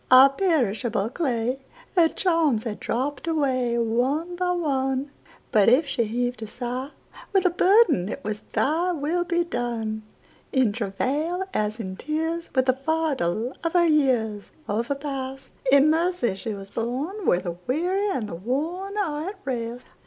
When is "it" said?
8.09-8.23